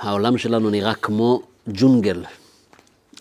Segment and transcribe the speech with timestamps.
[0.00, 2.24] העולם שלנו נראה כמו ג'ונגל.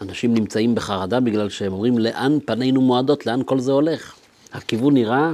[0.02, 4.14] אנשים נמצאים בחרדה בגלל שהם אומרים, לאן פנינו מועדות, לאן כל זה הולך?
[4.54, 5.32] הכיוון נראה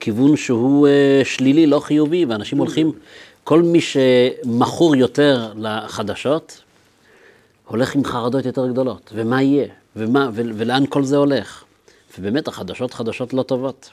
[0.00, 2.92] כיוון שהוא אה, שלילי, לא חיובי, ואנשים הולכים,
[3.44, 6.62] כל מי שמכור יותר לחדשות,
[7.66, 9.10] הולך עם חרדות יותר גדולות.
[9.14, 9.66] ומה יהיה?
[9.96, 11.64] ומה, ו, ולאן כל זה הולך?
[12.18, 13.90] ובאמת, החדשות חדשות לא טובות.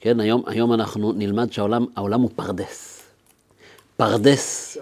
[0.00, 3.02] כן, היום, היום אנחנו נלמד שהעולם הוא פרדס.
[3.96, 4.78] פרדס,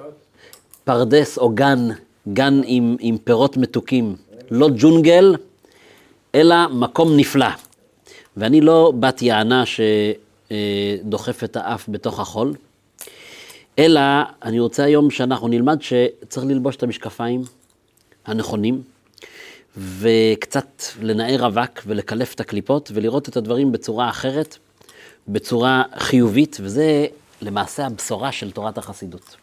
[0.91, 1.89] פרדס או גן,
[2.33, 4.17] גן עם, עם פירות מתוקים.
[4.51, 5.37] לא ג'ונגל,
[6.35, 7.47] אלא מקום נפלא.
[8.37, 12.55] ואני לא בת יענה שדוחף את האף בתוך החול,
[13.79, 14.01] אלא
[14.43, 17.43] אני רוצה היום שאנחנו נלמד שצריך ללבוש את המשקפיים
[18.27, 18.83] הנכונים,
[19.77, 24.57] וקצת לנער אבק ולקלף את הקליפות ולראות את הדברים בצורה אחרת,
[25.29, 27.07] בצורה חיובית, וזה
[27.43, 29.37] למעשה הבשורה של תורת החסידות.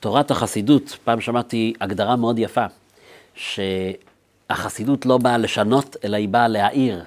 [0.00, 2.64] תורת החסידות, פעם שמעתי הגדרה מאוד יפה,
[3.34, 7.04] שהחסידות לא באה לשנות, אלא היא באה להעיר.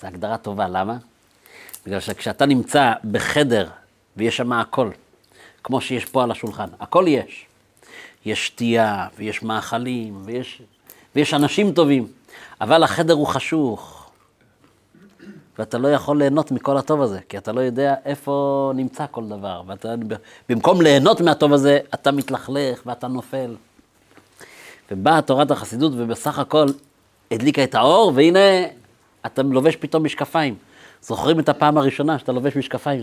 [0.00, 0.96] זו הגדרה טובה, למה?
[1.86, 3.68] בגלל שכשאתה נמצא בחדר
[4.16, 4.90] ויש שם הכל,
[5.64, 7.46] כמו שיש פה על השולחן, הכל יש.
[8.26, 10.62] יש שתייה, ויש מאכלים, ויש,
[11.14, 12.06] ויש אנשים טובים,
[12.60, 14.01] אבל החדר הוא חשוך,
[15.58, 19.62] ואתה לא יכול ליהנות מכל הטוב הזה, כי אתה לא יודע איפה נמצא כל דבר,
[19.66, 19.94] ואתה,
[20.48, 23.54] במקום ליהנות מהטוב הזה, אתה מתלכלך ואתה נופל.
[24.90, 26.66] ובאה תורת החסידות ובסך הכל
[27.30, 28.38] הדליקה את האור, והנה
[29.26, 30.54] אתה לובש פתאום משקפיים.
[31.02, 33.00] זוכרים את הפעם הראשונה שאתה לובש משקפיים?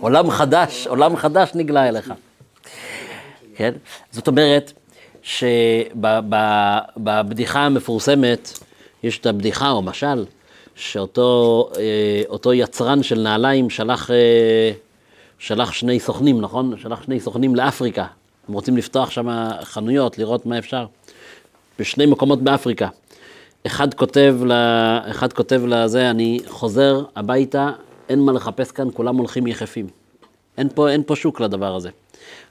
[0.00, 2.12] עולם חדש, עולם חדש נגלה אליך.
[3.54, 3.72] כן?
[4.10, 4.72] זאת אומרת
[5.92, 6.40] שבבדיחה
[7.60, 8.58] המפורסמת,
[9.02, 10.24] יש את הבדיחה או משל,
[10.74, 11.70] שאותו
[12.46, 14.72] אה, יצרן של נעליים שלח, אה,
[15.38, 16.74] שלח שני סוכנים, נכון?
[16.82, 18.06] שלח שני סוכנים לאפריקה.
[18.48, 20.86] הם רוצים לפתוח שם חנויות, לראות מה אפשר.
[21.78, 22.88] בשני מקומות באפריקה.
[23.66, 27.70] אחד כותב, לה, אחד כותב לזה, אני חוזר הביתה,
[28.08, 29.86] אין מה לחפש כאן, כולם הולכים יחפים.
[30.58, 31.90] אין פה, אין פה שוק לדבר הזה.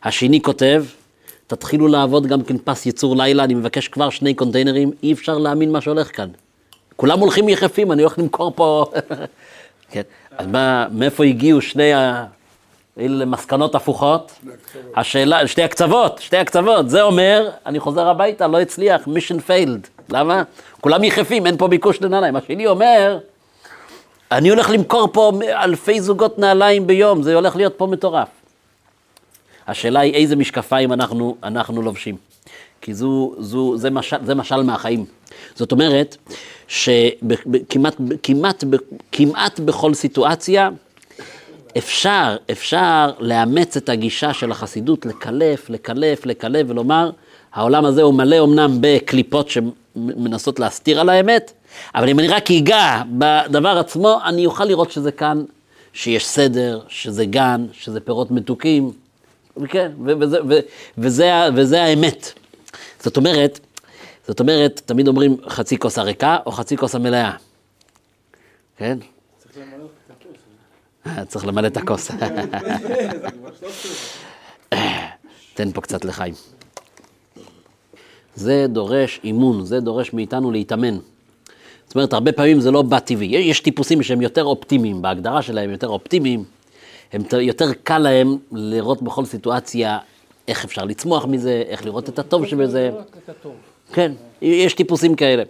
[0.03, 0.85] השני כותב,
[1.47, 5.71] תתחילו לעבוד גם כן פס ייצור לילה, אני מבקש כבר שני קונטיינרים, אי אפשר להאמין
[5.71, 6.29] מה שהולך כאן.
[6.95, 8.85] כולם הולכים יחפים, אני הולך למכור פה...
[9.91, 10.01] כן,
[10.37, 12.25] אז מה, מאיפה הגיעו שני ה...
[12.99, 14.31] אלה מסקנות הפוכות.
[14.95, 16.89] השאלה, שתי הקצוות, שתי הקצוות.
[16.89, 19.87] זה אומר, אני חוזר הביתה, לא הצליח, מישן פיילד.
[20.09, 20.43] למה?
[20.81, 22.35] כולם יחפים, אין פה ביקוש לנעליים.
[22.35, 23.17] השני אומר,
[24.31, 28.27] אני הולך למכור פה אלפי זוגות נעליים ביום, זה הולך להיות פה מטורף.
[29.67, 32.15] השאלה היא איזה משקפיים אנחנו, אנחנו לובשים.
[32.81, 35.05] כי זו, זו, זה, משל, זה משל מהחיים.
[35.55, 36.17] זאת אומרת,
[36.71, 38.63] שכמעט כמעט,
[39.11, 40.69] כמעט בכל סיטואציה,
[41.77, 47.11] אפשר, אפשר לאמץ את הגישה של החסידות, לקלף, לקלף, לקלף ולומר,
[47.53, 51.51] העולם הזה הוא מלא אמנם בקליפות שמנסות להסתיר על האמת,
[51.95, 55.43] אבל אם אני רק אגע בדבר עצמו, אני אוכל לראות שזה כאן,
[55.93, 58.91] שיש סדר, שזה גן, שזה פירות מתוקים,
[59.69, 60.59] כן, וזה, וזה,
[60.97, 62.33] וזה, וזה האמת.
[62.99, 63.59] זאת אומרת,
[64.31, 67.31] זאת אומרת, תמיד אומרים חצי כוס הריקה או חצי כוס המלאה,
[68.77, 68.97] כן?
[71.27, 72.11] צריך למלא את הכוס.
[75.53, 76.33] תן פה קצת לחיים.
[78.35, 80.97] זה דורש אימון, זה דורש מאיתנו להתאמן.
[81.87, 82.97] זאת אומרת, הרבה פעמים זה לא בא.
[83.19, 86.43] יש טיפוסים שהם יותר אופטימיים, בהגדרה שלהם יותר אופטימיים.
[87.13, 89.97] הם יותר קל להם לראות בכל סיטואציה
[90.47, 92.91] איך אפשר לצמוח מזה, איך לראות את הטוב שבזה.
[93.93, 95.43] כן, יש טיפוסים כאלה.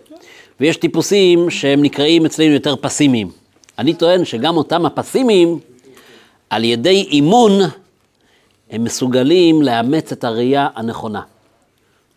[0.59, 3.31] ויש טיפוסים שהם נקראים אצלנו יותר פסימיים.
[3.79, 5.59] אני טוען שגם אותם הפסימיים,
[6.50, 7.52] על ידי אימון,
[8.72, 11.22] הם מסוגלים לאמץ את הראייה הנכונה.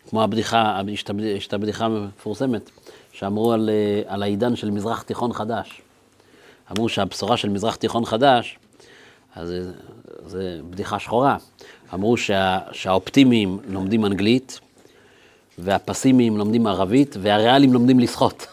[0.09, 0.81] כמו הבדיחה,
[1.23, 2.69] יש את הבדיחה המפורסמת,
[3.11, 3.69] שאמרו על,
[4.07, 5.81] על העידן של מזרח תיכון חדש.
[6.71, 8.57] אמרו שהבשורה של מזרח תיכון חדש,
[9.35, 9.53] אז
[10.25, 11.37] זה בדיחה שחורה.
[11.93, 14.59] אמרו שה, שהאופטימיים לומדים אנגלית,
[15.57, 18.47] והפסימיים לומדים ערבית, והריאליים לומדים לשחות.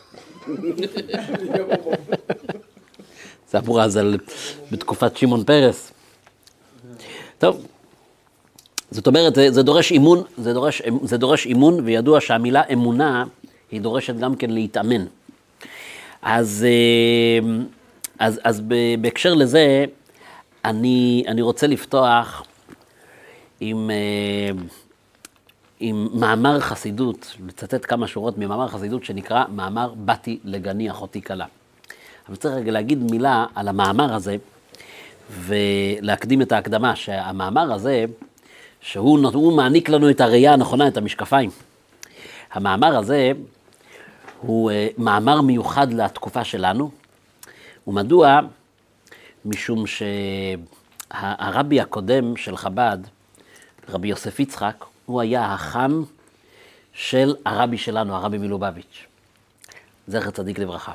[3.50, 4.18] זה אמור אז על,
[4.70, 5.92] בתקופת שמעון פרס.
[7.38, 7.66] טוב,
[8.90, 13.24] זאת אומרת, זה, זה דורש אימון, זה דורש, זה דורש אימון, וידוע שהמילה אמונה,
[13.70, 15.04] היא דורשת גם כן להתאמן.
[16.22, 17.48] אז, אה,
[18.18, 18.62] אז, אז
[19.00, 19.84] בהקשר לזה,
[20.64, 22.44] אני, אני רוצה לפתוח
[23.60, 24.62] עם, אה,
[25.84, 31.46] עם מאמר חסידות, לצטט כמה שורות ממאמר חסידות שנקרא מאמר באתי לגני אחותי כלה.
[32.28, 34.36] אבל צריך רגע להגיד מילה על המאמר הזה,
[35.30, 38.04] ולהקדים את ההקדמה, שהמאמר הזה,
[38.80, 41.50] שהוא מעניק לנו את הראייה הנכונה, את המשקפיים.
[42.52, 43.32] המאמר הזה
[44.40, 46.90] הוא uh, מאמר מיוחד לתקופה שלנו,
[47.86, 48.40] ומדוע?
[49.44, 52.98] משום שהרבי הקודם של חב"ד,
[53.88, 56.02] רבי יוסף יצחק, הוא היה החם
[56.92, 59.06] של הרבי שלנו, הרבי מלובביץ',
[60.08, 60.92] זכר צדיק לברכה.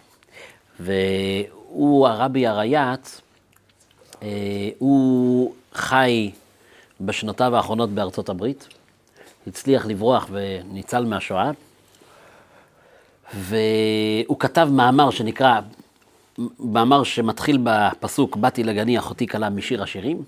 [0.79, 3.21] והוא, הרבי הרייץ,
[4.23, 4.27] אה,
[4.79, 6.31] הוא חי
[7.01, 8.67] בשנותיו האחרונות בארצות הברית,
[9.47, 11.51] הצליח לברוח וניצל מהשואה,
[13.33, 15.59] והוא כתב מאמר שנקרא,
[16.59, 20.23] מאמר שמתחיל בפסוק "באתי לגני אחותי כלה" משיר השירים,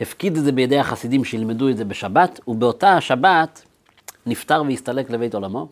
[0.00, 3.62] הפקיד את זה בידי החסידים שילמדו את זה בשבת, ובאותה השבת
[4.26, 5.68] נפטר והסתלק לבית עולמו.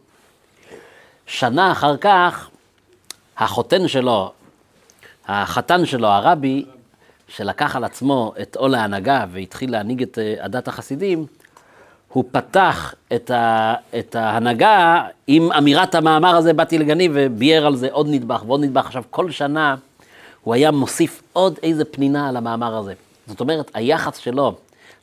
[1.26, 2.50] שנה אחר כך,
[3.36, 4.32] החותן שלו,
[5.28, 6.64] החתן שלו, הרבי,
[7.28, 11.26] שלקח על עצמו את עול ההנהגה והתחיל להנהיג את אה, עדת החסידים,
[12.08, 17.88] הוא פתח את, ה, את ההנהגה עם אמירת המאמר הזה, באתי לגני, וביאר על זה
[17.92, 18.86] עוד נדבך ועוד נדבך.
[18.86, 19.74] עכשיו, כל שנה
[20.42, 22.94] הוא היה מוסיף עוד איזה פנינה על המאמר הזה.
[23.26, 24.54] זאת אומרת, היחס שלו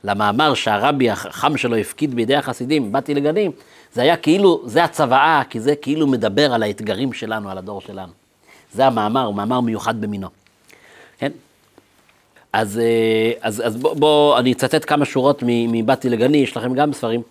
[0.03, 3.49] למאמר שהרבי החכם שלו הפקיד בידי החסידים, באתי לגני,
[3.93, 8.11] זה היה כאילו, זה הצוואה, כי זה כאילו מדבר על האתגרים שלנו, על הדור שלנו.
[8.73, 10.27] זה המאמר, הוא מאמר מיוחד במינו.
[11.17, 11.31] כן?
[12.53, 16.93] אז, אה, אז, אז בוא, בוא, אני אצטט כמה שורות מבאתי לגני, יש לכם גם
[16.93, 17.21] ספרים.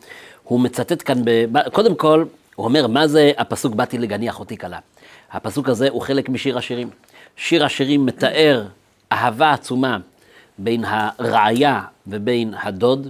[0.45, 2.25] הוא מצטט כאן, ב, קודם כל,
[2.57, 4.79] הוא אומר, מה זה הפסוק באתי לגני אחותי כלה?
[5.33, 6.91] הפסוק הזה הוא חלק משיר השירים.
[7.37, 8.65] שיר השירים מתאר
[9.13, 9.99] אהבה עצומה
[10.63, 13.09] בין הרעיה ובין הדוד,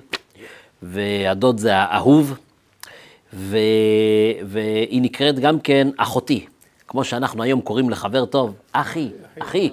[0.83, 2.39] והדוד זה האהוב,
[3.33, 3.59] ו,
[4.45, 6.47] והיא נקראת גם כן אחותי,
[6.89, 9.09] כמו שאנחנו היום קוראים לחבר טוב, אחי,
[9.39, 9.71] אחי.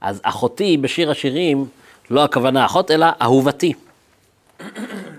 [0.00, 1.66] אז אחותי בשיר השירים,
[2.10, 3.72] לא הכוונה אחות, אלא אהובתי.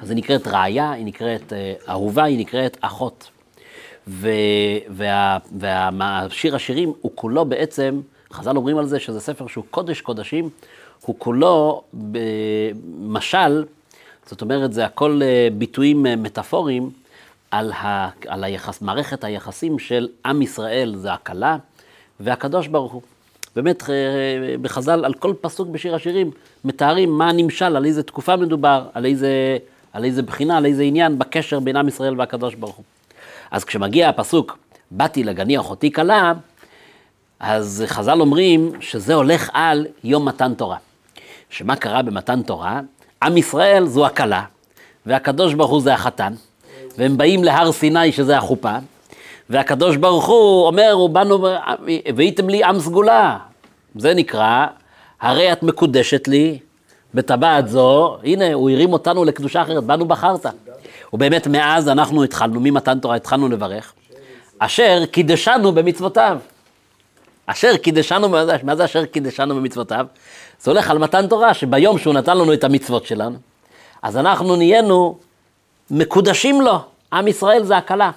[0.01, 3.29] אז היא נקראת רעיה, היא נקראת אה, אהובה, היא נקראת אחות.
[5.51, 8.01] והשיר השירים הוא כולו בעצם,
[8.33, 10.49] חז"ל אומרים על זה שזה ספר שהוא קודש קודשים,
[11.05, 13.63] הוא כולו במשל,
[14.25, 16.89] זאת אומרת, זה הכל אה, ביטויים אה, מטאפוריים
[17.51, 21.57] על, ה, על היחס, מערכת היחסים של עם ישראל, זה הכלה,
[22.19, 23.01] והקדוש ברוך הוא.
[23.55, 23.95] באמת, אה,
[24.61, 26.31] בחז"ל, על כל פסוק בשיר השירים,
[26.65, 29.57] מתארים מה הנמשל, על איזה תקופה מדובר, על איזה,
[29.93, 32.85] על איזה בחינה, על איזה עניין בקשר בין עם ישראל והקדוש ברוך הוא.
[33.51, 34.57] אז כשמגיע הפסוק,
[34.91, 36.33] באתי לגני אחותי כלה,
[37.39, 40.77] אז חז"ל אומרים שזה הולך על יום מתן תורה.
[41.49, 42.81] שמה קרה במתן תורה?
[43.23, 44.43] עם ישראל זו הכלה,
[45.05, 46.33] והקדוש ברוך הוא זה החתן,
[46.97, 48.75] והם באים להר סיני שזה החופה,
[49.49, 51.47] והקדוש ברוך הוא אומר, הוא באנו,
[52.15, 53.37] והייתם לי עם סגולה.
[53.95, 54.65] זה נקרא,
[55.21, 56.59] הרי את מקודשת לי
[57.13, 60.45] בטבעת זו, הנה, הוא הרים אותנו לקדושה אחרת, באנו בחרת.
[61.13, 63.93] ובאמת, מאז אנחנו התחלנו, ממתן תורה התחלנו לברך,
[64.59, 66.37] אשר קידשנו במצוותיו.
[67.45, 68.29] אשר קידשנו,
[68.63, 70.05] מה זה אשר קידשנו במצוותיו?
[70.61, 73.37] זה הולך על מתן תורה, שביום שהוא נתן לנו את המצוות שלנו,
[74.01, 75.17] אז אנחנו נהיינו
[75.91, 76.79] מקודשים לו.
[77.13, 78.11] עם ישראל זה הקלה.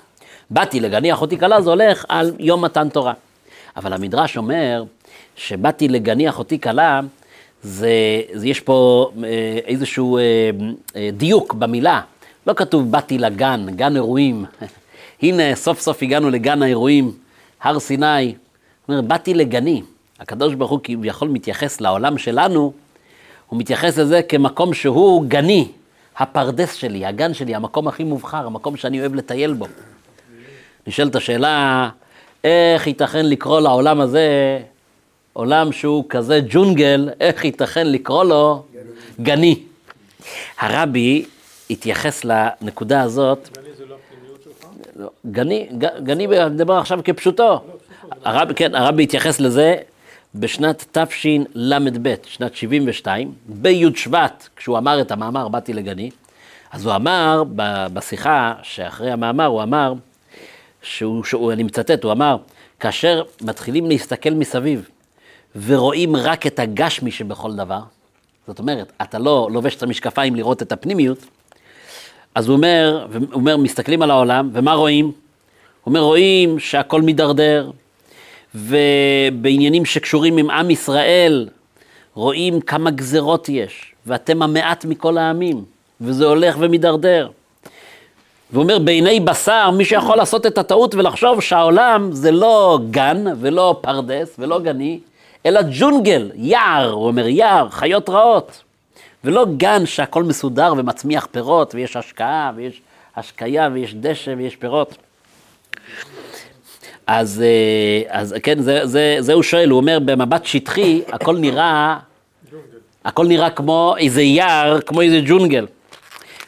[0.50, 3.12] באתי לגני אחותי כלה, זה הולך על יום מתן תורה.
[3.76, 4.84] אבל המדרש אומר
[5.36, 7.00] שבאתי לגני אחותי כלה,
[7.62, 7.90] זה,
[8.32, 10.22] זה יש פה אה, איזשהו אה,
[10.96, 12.00] אה, דיוק במילה.
[12.46, 14.44] לא כתוב באתי לגן, גן אירועים.
[15.22, 17.12] הנה, סוף סוף הגענו לגן האירועים,
[17.62, 18.34] הר סיני.
[18.88, 19.82] אומר, באתי לגני.
[20.22, 22.72] הקדוש ברוך הוא כביכול מתייחס לעולם שלנו,
[23.48, 25.68] הוא מתייחס לזה כמקום שהוא גני,
[26.16, 29.66] הפרדס שלי, הגן שלי, המקום הכי מובחר, המקום שאני אוהב לטייל בו.
[30.86, 31.88] נשאלת השאלה,
[32.44, 34.58] איך ייתכן לקרוא לעולם הזה,
[35.32, 38.62] עולם שהוא כזה ג'ונגל, איך ייתכן לקרוא לו
[39.20, 39.62] גני?
[40.58, 41.24] הרבי
[41.70, 43.48] התייחס לנקודה הזאת.
[43.52, 43.96] גני לא?
[44.96, 45.68] לא, גני,
[46.02, 47.60] גני, אני מדבר עכשיו כפשוטו.
[48.24, 49.76] הרבי, כן, הרבי התייחס לזה
[50.34, 56.10] בשנת תשל"ב, שנת 72, בי' שבט, כשהוא אמר את המאמר באתי לגני,
[56.72, 57.42] אז הוא אמר
[57.92, 59.94] בשיחה שאחרי המאמר, הוא אמר,
[60.82, 62.36] שהוא, שהוא, אני מצטט, הוא אמר,
[62.80, 64.88] כאשר מתחילים להסתכל מסביב
[65.56, 67.80] ורואים רק את הגשמי שבכל דבר,
[68.46, 71.18] זאת אומרת, אתה לא לובש את המשקפיים לראות את הפנימיות,
[72.34, 75.04] אז הוא אומר, הוא אומר, מסתכלים על העולם, ומה רואים?
[75.04, 75.12] הוא
[75.86, 77.70] אומר, רואים שהכל מידרדר,
[78.54, 81.48] ובעניינים שקשורים עם עם ישראל,
[82.14, 85.64] רואים כמה גזרות יש, ואתם המעט מכל העמים,
[86.00, 87.28] וזה הולך ומידרדר.
[88.50, 93.78] והוא אומר, בעיני בשר, מי שיכול לעשות את הטעות ולחשוב שהעולם זה לא גן ולא
[93.80, 95.00] פרדס ולא גני,
[95.46, 98.62] אלא ג'ונגל, יער, הוא אומר, יער, חיות רעות.
[99.24, 102.80] ולא גן שהכל מסודר ומצמיח פירות, ויש השקעה, ויש
[103.16, 104.96] השקיה, ויש דשא, ויש פירות.
[107.06, 111.98] אז, אה, אז כן, זה, זה, זה הוא שואל, הוא אומר, במבט שטחי, הכל נראה,
[113.04, 115.66] הכל נראה כמו איזה יער, כמו איזה ג'ונגל.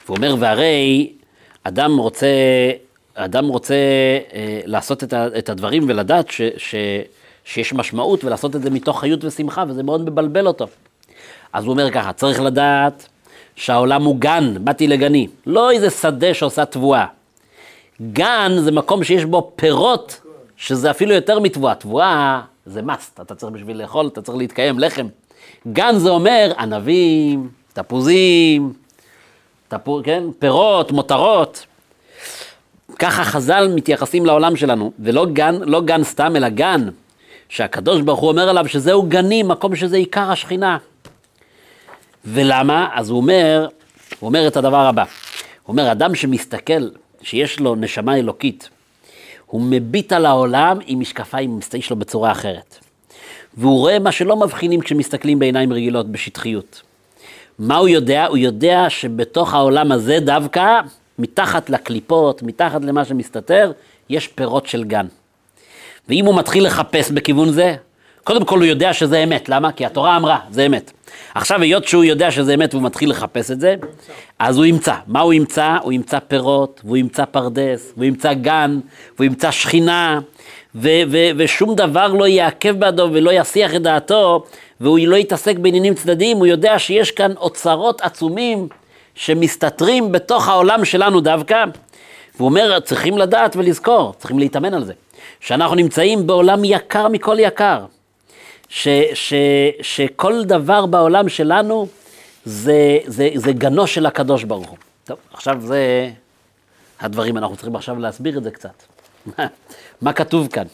[0.07, 1.13] והוא אומר, והרי
[1.65, 2.27] אדם רוצה,
[3.15, 3.75] אדם רוצה
[4.35, 6.75] אה, לעשות את, ה, את הדברים ולדעת ש, ש,
[7.45, 10.67] שיש משמעות ולעשות את זה מתוך חיות ושמחה, וזה מאוד מבלבל אותו.
[11.53, 13.09] אז הוא אומר ככה, צריך לדעת
[13.57, 17.07] שהעולם הוא גן, באתי לגני, לא איזה שדה שעושה תבואה.
[18.13, 20.21] גן זה מקום שיש בו פירות,
[20.65, 21.75] שזה אפילו יותר מתבואה.
[21.75, 25.07] תבואה זה must, אתה צריך בשביל לאכול, אתה צריך להתקיים, לחם.
[25.73, 28.73] גן זה אומר ענבים, תפוזים,
[29.69, 30.25] תפו, כן?
[30.39, 31.67] פירות, מותרות.
[32.99, 36.89] ככה חז"ל מתייחסים לעולם שלנו, ולא גן, לא גן סתם, אלא גן,
[37.49, 40.79] שהקדוש ברוך הוא אומר עליו שזהו גנים, מקום שזה עיקר השכינה.
[42.25, 42.89] ולמה?
[42.95, 43.69] אז הוא אומר,
[44.21, 45.03] הוא אומר את הדבר הבא.
[45.03, 46.89] הוא אומר, אדם שמסתכל,
[47.23, 48.69] שיש לו נשמה אלוקית,
[49.55, 52.79] הוא מביט על העולם עם משקפיים, מסתכל לו בצורה אחרת.
[53.57, 56.83] והוא רואה מה שלא מבחינים כשמסתכלים בעיניים רגילות בשטחיות.
[57.59, 58.27] מה הוא יודע?
[58.27, 60.81] הוא יודע שבתוך העולם הזה דווקא,
[61.19, 63.73] מתחת לקליפות, מתחת למה שמסתתר,
[64.09, 65.07] יש פירות של גן.
[66.09, 67.75] ואם הוא מתחיל לחפש בכיוון זה,
[68.25, 69.73] קודם כל הוא יודע שזה אמת, למה?
[69.73, 70.93] כי התורה אמרה, זה אמת.
[71.35, 73.75] עכשיו, היות שהוא יודע שזה אמת והוא מתחיל לחפש את זה,
[74.39, 74.95] אז הוא ימצא.
[75.07, 75.77] מה הוא ימצא?
[75.83, 78.81] הוא ימצא פירות, והוא ימצא פרדס, והוא ימצא גן,
[79.17, 80.21] והוא ימצא שכינה,
[80.75, 84.45] ו- ו- ושום דבר לא יעכב בעדו ולא יסיח את דעתו,
[84.81, 88.69] והוא לא יתעסק בעניינים צדדיים, הוא יודע שיש כאן אוצרות עצומים
[89.15, 91.65] שמסתתרים בתוך העולם שלנו דווקא.
[92.37, 94.93] והוא אומר, צריכים לדעת ולזכור, צריכים להתאמן על זה,
[95.41, 97.85] שאנחנו נמצאים בעולם יקר מכל יקר.
[98.75, 99.35] ש, ש,
[99.83, 101.87] שכל דבר בעולם שלנו
[102.45, 104.79] זה, זה, זה גנו של הקדוש ברוך הוא.
[105.05, 106.11] טוב, עכשיו זה
[107.01, 108.83] הדברים, אנחנו צריכים עכשיו להסביר את זה קצת.
[110.03, 110.65] מה כתוב כאן?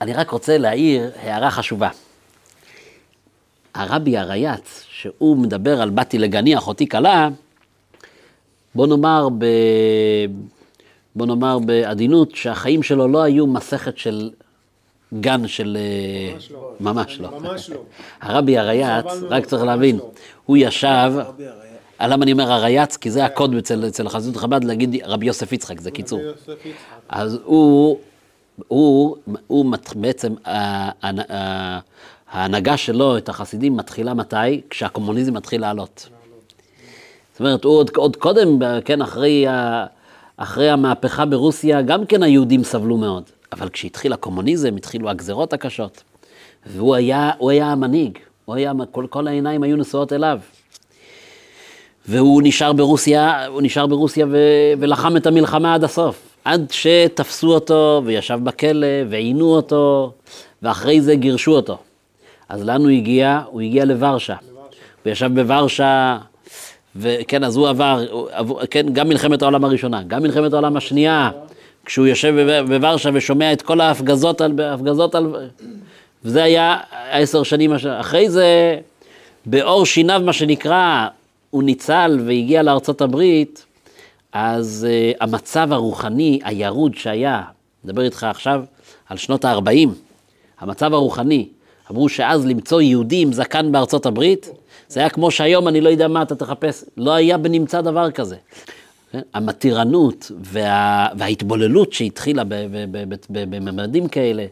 [0.00, 1.88] אני רק רוצה להעיר הערה חשובה.
[3.74, 7.28] הרבי הרייץ, שהוא מדבר על באתי לגני אחותי כלה,
[8.74, 9.44] בוא נאמר, ב...
[11.16, 14.30] בוא נאמר בעדינות שהחיים שלו לא היו מסכת של
[15.20, 15.78] גן של...
[16.36, 16.72] ממש לא.
[16.80, 17.40] ממש לא.
[17.40, 17.76] ממש לא.
[18.22, 20.10] הרבי הרייץ, רק צריך להבין, לא.
[20.46, 21.12] הוא ישב,
[22.00, 22.96] למה אני אומר הרייץ?
[22.96, 26.20] כי זה הקוד אצל חסידות חב"ד להגיד רבי יוסף יצחק, זה קיצור.
[27.08, 27.98] אז הוא,
[28.68, 29.16] הוא,
[29.46, 30.34] הוא בעצם,
[32.32, 34.60] ההנהגה שלו, את החסידים, מתחילה מתי?
[34.70, 36.08] כשהקומוניזם מתחיל לעלות.
[37.32, 39.46] זאת אומרת, הוא עוד, עוד קודם, כן, אחרי,
[40.36, 43.22] אחרי המהפכה ברוסיה, גם כן היהודים סבלו מאוד.
[43.52, 46.02] אבל כשהתחיל הקומוניזם, התחילו הגזרות הקשות.
[46.66, 50.38] והוא היה, היה המנהיג, הוא היה, כל, כל העיניים היו נשואות אליו.
[52.08, 54.36] והוא נשאר ברוסיה, הוא נשאר ברוסיה ו,
[54.78, 56.28] ולחם את המלחמה עד הסוף.
[56.44, 60.12] עד שתפסו אותו וישב בכלא ועינו אותו,
[60.62, 61.78] ואחרי זה גירשו אותו.
[62.48, 63.40] אז לאן הוא הגיע?
[63.46, 64.36] הוא הגיע לוורשה.
[65.04, 66.18] הוא ישב בוורשה,
[66.96, 68.04] וכן, אז הוא עבר,
[68.38, 71.30] הוא, כן, גם מלחמת העולם הראשונה, גם מלחמת העולם השנייה.
[71.92, 72.34] כשהוא יושב
[72.68, 74.60] בוורשה ושומע את כל ההפגזות על...
[74.60, 75.34] ההפגזות על...
[76.24, 76.76] וזה היה
[77.10, 78.78] עשר שנים אחרי זה,
[79.46, 81.06] באור שיניו, מה שנקרא,
[81.50, 83.64] הוא ניצל והגיע לארצות הברית,
[84.32, 87.42] אז uh, המצב הרוחני הירוד שהיה,
[87.84, 88.64] מדבר איתך עכשיו
[89.08, 89.88] על שנות ה-40,
[90.60, 91.48] המצב הרוחני,
[91.90, 94.50] אמרו שאז למצוא יהודי עם זקן בארצות הברית,
[94.88, 98.36] זה היה כמו שהיום אני לא יודע מה אתה תחפש, לא היה בנמצא דבר כזה.
[99.34, 102.42] המתירנות וה, וההתבוללות שהתחילה
[103.30, 104.46] בממדים כאלה.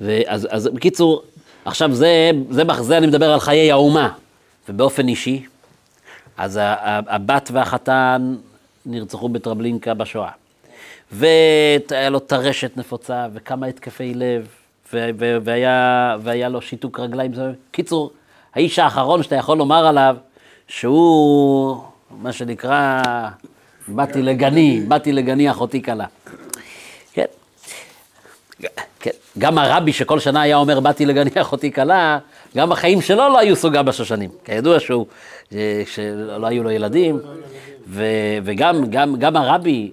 [0.00, 1.22] ואז, אז בקיצור,
[1.64, 4.12] עכשיו זה, זה, זה אני מדבר על חיי האומה,
[4.68, 5.46] ובאופן אישי,
[6.36, 8.36] אז הבת והחתן
[8.86, 10.30] נרצחו בטרבלינקה בשואה.
[11.12, 14.48] והיה לו טרשת נפוצה וכמה התקפי לב,
[15.42, 17.32] והיה, והיה לו שיתוק רגליים.
[17.70, 18.10] קיצור,
[18.54, 20.16] האיש האחרון שאתה יכול לומר עליו
[20.68, 21.76] שהוא,
[22.10, 23.02] מה שנקרא,
[23.94, 26.04] באתי לגני, באתי לגני אחותי כלה.
[27.12, 27.24] כן.
[29.00, 29.10] כן.
[29.38, 32.18] גם הרבי שכל שנה היה אומר באתי לגני אחותי כלה,
[32.56, 34.30] גם החיים שלו לא היו סוגה בשושנים.
[34.44, 35.06] כידוע שהוא,
[35.54, 37.20] אה, שלא היו לו ילדים,
[37.88, 38.04] ו,
[38.44, 39.92] וגם גם, גם הרבי,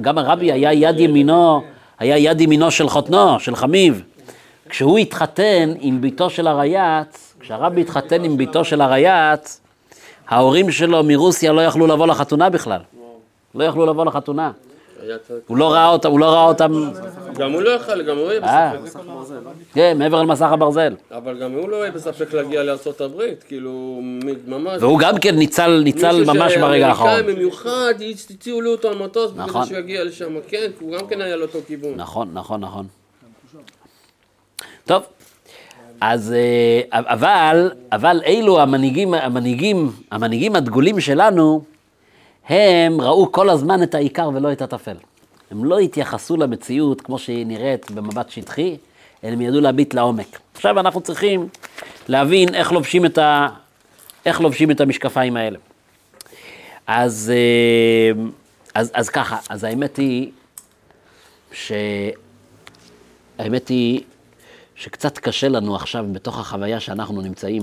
[0.00, 1.62] גם הרבי היה יד ימינו,
[1.98, 4.02] היה יד ימינו של חותנו, של חמיב.
[4.68, 9.60] כשהוא התחתן עם ביתו של הרייץ, כשהרבי התחתן עם ביתו של הרייץ,
[10.28, 12.80] ההורים שלו מרוסיה לא יכלו לבוא לחתונה בכלל.
[13.54, 14.50] לא יכלו לבוא לחתונה.
[15.46, 16.72] הוא לא ראה אותם, הוא לא ראה אותם,
[17.34, 18.76] גם הוא לא יכל, גם הוא יהיה אה.
[18.76, 19.00] בספק.
[19.74, 20.94] כן, מעבר על מסך הברזל.
[21.10, 24.00] אבל גם הוא לא יהיה בספק להגיע לארצות הברית, כאילו,
[24.46, 24.82] ממש.
[24.82, 27.10] והוא גם כן ניצל, ניצל מישהו ממש ברגע האחרון.
[27.10, 27.94] שהאמריקאים במיוחד
[28.30, 29.66] הציעו לו אותו על מטוס, נכון.
[29.66, 31.94] שהוא יגיע לשם, כן, הוא גם כן היה לאותו כיוון.
[31.96, 32.86] נכון, נכון, נכון.
[34.84, 35.02] טוב,
[36.00, 41.62] אז אה, אבל, אבל אלו המנהיגים, המנהיגים, המנהיגים הדגולים שלנו,
[42.48, 44.96] הם ראו כל הזמן את העיקר ולא את הטפל.
[45.50, 48.76] הם לא התייחסו למציאות כמו שהיא נראית במבט שטחי,
[49.24, 50.40] אלא הם ידעו להביט לעומק.
[50.54, 51.48] עכשיו אנחנו צריכים
[52.08, 53.48] להבין איך לובשים את, ה,
[54.26, 55.58] איך לובשים את המשקפיים האלה.
[56.86, 58.10] אז, אה,
[58.74, 60.30] אז, אז ככה, אז האמת היא
[61.52, 62.18] שהאמת
[63.68, 64.00] היא
[64.74, 67.62] שקצת קשה לנו עכשיו, בתוך החוויה שאנחנו נמצאים,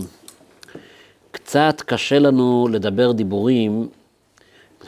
[1.32, 3.90] קצת קשה לנו לדבר דיבורים,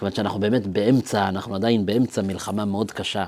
[0.01, 3.25] מכיוון שאנחנו באמת באמצע, אנחנו עדיין באמצע מלחמה מאוד קשה.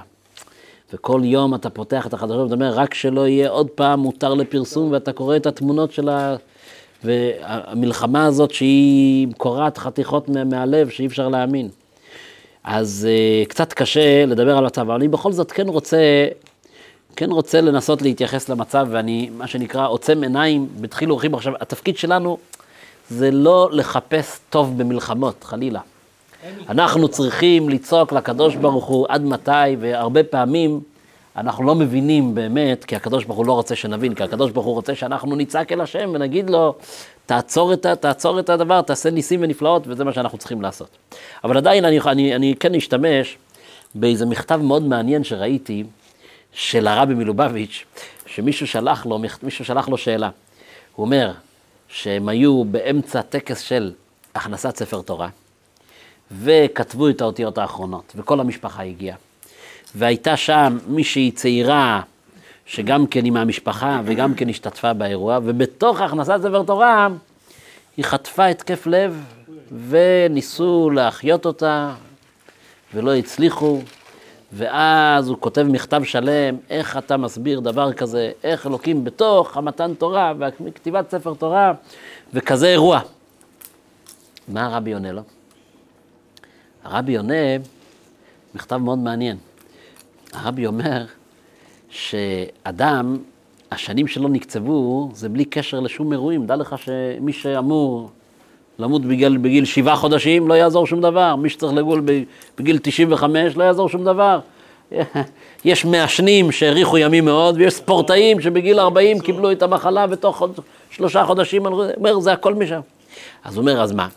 [0.93, 4.91] וכל יום אתה פותח את החדשות ואתה אומר, רק שלא יהיה עוד פעם מותר לפרסום,
[4.91, 6.35] ואתה קורא את התמונות של ה...
[7.03, 11.69] והמלחמה הזאת שהיא קורעת חתיכות מה- מהלב, שאי אפשר להאמין.
[12.63, 16.27] אז uh, קצת קשה לדבר על המצב, אבל אני בכל זאת כן רוצה,
[17.15, 21.37] כן רוצה לנסות להתייחס למצב, ואני, מה שנקרא, עוצם עיניים בדחילו ורחימו.
[21.37, 22.37] עכשיו, התפקיד שלנו
[23.09, 25.79] זה לא לחפש טוב במלחמות, חלילה.
[26.69, 30.79] אנחנו צריכים לצעוק לקדוש ברוך הוא עד מתי, והרבה פעמים
[31.38, 34.73] אנחנו לא מבינים באמת, כי הקדוש ברוך הוא לא רוצה שנבין, כי הקדוש ברוך הוא
[34.73, 36.75] רוצה שאנחנו נצעק אל השם ונגיד לו,
[37.25, 40.89] תעצור את, תעצור את הדבר, תעשה ניסים ונפלאות, וזה מה שאנחנו צריכים לעשות.
[41.43, 43.38] אבל עדיין אני, אני, אני כן אשתמש
[43.95, 45.83] באיזה מכתב מאוד מעניין שראיתי,
[46.53, 47.85] של הרבי מלובביץ',
[48.25, 50.29] שמישהו שלח לו, מישהו שלח לו שאלה.
[50.95, 51.31] הוא אומר
[51.88, 53.91] שהם היו באמצע טקס של
[54.35, 55.29] הכנסת ספר תורה,
[56.41, 59.17] וכתבו את האותיות האחרונות, וכל המשפחה הגיעה.
[59.95, 62.01] והייתה שם מישהי צעירה,
[62.65, 67.07] שגם כן היא מהמשפחה וגם כן השתתפה באירוע, ובתוך הכנסת ספר תורה
[67.97, 69.23] היא חטפה התקף לב,
[69.89, 71.93] וניסו להחיות אותה,
[72.93, 73.81] ולא הצליחו.
[74.55, 80.34] ואז הוא כותב מכתב שלם, איך אתה מסביר דבר כזה, איך אלוקים בתוך המתן תורה
[80.39, 81.73] וכתיבת ספר תורה,
[82.34, 82.99] וכזה אירוע.
[84.47, 85.21] מה הרבי עונה לו?
[86.84, 87.34] הרבי עונה
[88.56, 89.38] מכתב מאוד מעניין.
[90.34, 91.06] הרבי אומר
[91.89, 93.17] שאדם,
[93.72, 96.46] השנים שלו נקצבו, זה בלי קשר לשום אירועים.
[96.46, 98.10] דע לך שמי שאמור
[98.80, 101.36] למות בגיל, בגיל שבעה חודשים, לא יעזור שום דבר.
[101.36, 102.04] מי שצריך לגול
[102.58, 104.39] בגיל 95, לא יעזור שום דבר.
[105.65, 110.43] יש מעשנים שהאריכו ימים מאוד, ויש ספורטאים שבגיל 40 קיבלו את המחלה ותוך.
[110.89, 112.80] שלושה חודשים, אומר, זה הכל משם.
[113.43, 114.08] אז הוא אומר, אז מה?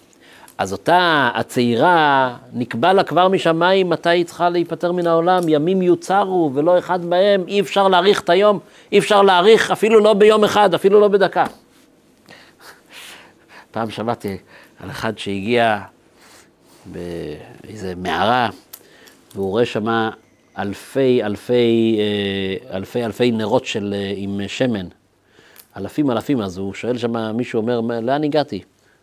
[0.59, 6.51] אז אותה הצעירה, נקבע לה כבר משמיים מתי היא צריכה להיפטר מן העולם, ימים יוצרו
[6.55, 8.59] ולא אחד מהם, אי אפשר להאריך את היום,
[8.93, 11.45] אי אפשר להאריך אפילו לא ביום אחד, אפילו לא בדקה.
[13.71, 14.37] פעם שמעתי
[14.81, 15.79] על אחד שהגיע
[16.87, 18.49] באיזה מערה,
[19.35, 20.11] והוא רואה שמה
[20.59, 24.87] אלפי אלפי אה, אלפי אלפי נרות של, אה, עם שמן,
[25.77, 28.63] אלפים אלפים, אז הוא שואל שמה, מישהו אומר, "מה- לאן הגעתי?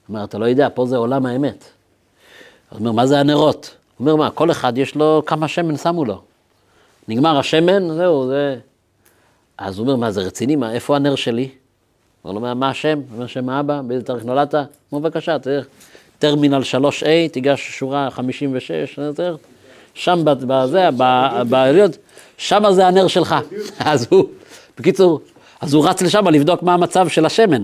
[0.09, 1.63] אומר, אתה לא יודע, פה זה עולם האמת.
[2.69, 3.75] הוא אומר, מה זה הנרות?
[3.97, 6.21] הוא אומר, מה, כל אחד יש לו כמה שמן שמו לו.
[7.07, 8.55] נגמר השמן, זהו, זה...
[9.57, 10.55] אז הוא אומר, מה, זה רציני?
[10.55, 11.49] מה, איפה הנר שלי?
[12.21, 12.97] הוא אומר "מה- השם?
[13.09, 14.53] הוא אומר, שם האבא, באיזה תאריך נולדת?
[14.55, 15.65] הוא אומר, בבקשה, תלך,
[16.19, 19.35] טרמינל 3A, תיגש שורה 56, תלך,
[19.93, 21.91] שם בזה, ב- בעליון,
[22.37, 23.35] שם זה הנר שלך.
[23.79, 24.25] אז הוא,
[24.79, 25.19] בקיצור,
[25.61, 27.63] אז הוא רץ לשם לבדוק מה המצב של השמן.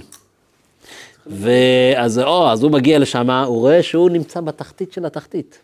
[1.27, 5.59] ואז או, אז הוא מגיע לשם, הוא רואה שהוא נמצא בתחתית של התחתית.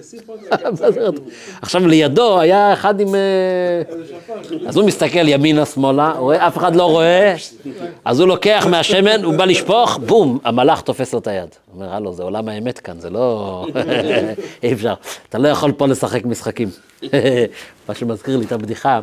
[1.62, 3.14] עכשיו לידו היה אחד עם...
[3.14, 3.82] אה,
[4.66, 7.34] אז הוא מסתכל ימינה שמאלה, אף אחד לא רואה,
[8.04, 11.48] אז הוא לוקח מהשמן, הוא בא לשפוך, בום, המלאך תופס לו את היד.
[11.66, 13.66] הוא אומר, הלו, זה עולם האמת כאן, זה לא...
[14.62, 14.94] אי אפשר,
[15.28, 16.68] אתה לא יכול פה לשחק משחקים.
[17.88, 19.00] מה שמזכיר לי את הבדיחה.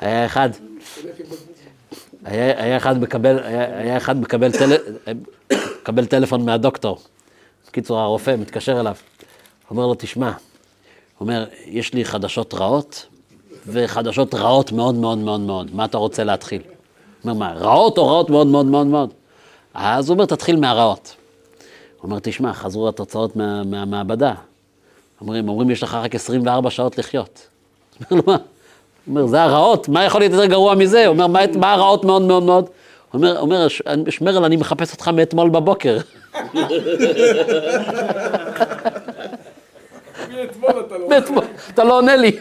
[0.00, 0.50] היה- אחד,
[2.24, 4.76] היה, היה אחד מקבל, היה, היה אחד מקבל, טל,
[5.82, 6.98] מקבל טלפון מהדוקטור.
[7.68, 8.94] בקיצור, הרופא מתקשר אליו,
[9.70, 10.36] אומר לו, תשמע, הוא
[11.20, 13.06] אומר, יש לי חדשות רעות
[13.66, 16.62] וחדשות רעות מאוד מאוד מאוד מאוד, מה אתה רוצה להתחיל?
[16.66, 19.10] הוא אומר, מה, רעות או רעות מאוד מאוד מאוד מאוד?
[19.74, 21.14] אז הוא אומר, תתחיל מהרעות.
[21.96, 24.34] הוא אומר, תשמע, חזרו התוצאות מה, מהמעבדה.
[25.20, 27.48] אומרים, אומרים, יש לך רק 24 שעות לחיות.
[28.10, 28.36] הוא אומר מה?
[29.06, 31.06] הוא אומר, זה הרעות, מה יכול להיות יותר גרוע מזה?
[31.06, 32.64] הוא אומר, מה, מה הרעות מאוד מאוד מאוד?
[32.64, 32.72] הוא
[33.18, 35.98] אומר, אומר, "ש- שמרל, אני מחפש אותך מאתמול בבוקר.
[41.08, 41.88] מאתמול אתה לא...
[41.88, 42.32] לא עונה לי.